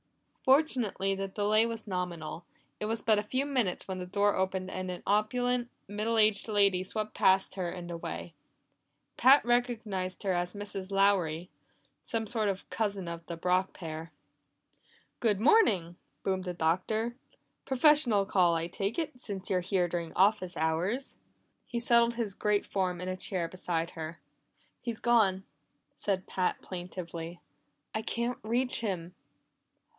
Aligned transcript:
Fortunately, 0.43 1.13
the 1.13 1.27
delay 1.27 1.65
was 1.67 1.85
nominal; 1.87 2.43
it 2.79 2.85
was 2.85 3.03
but 3.03 3.19
a 3.19 3.23
few 3.23 3.45
minutes 3.45 3.87
when 3.87 3.99
the 3.99 4.07
door 4.07 4.35
opened 4.35 4.71
and 4.71 4.89
an 4.89 5.03
opulent, 5.05 5.69
middle 5.87 6.17
aged 6.17 6.47
lady 6.47 6.83
swept 6.83 7.13
past 7.13 7.53
her 7.53 7.69
and 7.69 7.91
away. 7.91 8.33
Pat 9.15 9.45
recognized 9.45 10.23
her 10.23 10.31
as 10.33 10.55
Mrs. 10.55 10.89
Lowry, 10.91 11.51
some 12.03 12.25
sort 12.25 12.49
of 12.49 12.67
cousin 12.71 13.07
of 13.07 13.23
the 13.27 13.37
Brock 13.37 13.73
pair. 13.73 14.11
"Good 15.19 15.39
morning!" 15.39 15.95
boomed 16.23 16.45
the 16.45 16.55
Doctor. 16.55 17.15
"Professional 17.63 18.25
call, 18.25 18.55
I 18.55 18.65
take 18.67 18.97
it, 18.97 19.21
since 19.21 19.51
you're 19.51 19.61
here 19.61 19.87
during 19.87 20.11
office 20.13 20.57
hours." 20.57 21.17
He 21.67 21.79
settled 21.79 22.15
his 22.15 22.33
great 22.33 22.65
form 22.65 22.99
in 22.99 23.07
a 23.07 23.15
chair 23.15 23.47
beside 23.47 23.91
her. 23.91 24.19
"He's 24.81 24.99
gone!" 24.99 25.45
said 25.95 26.25
Pat 26.27 26.59
plaintively. 26.63 27.39
"I 27.93 28.01
can't 28.01 28.39
reach 28.41 28.81
him." 28.81 29.13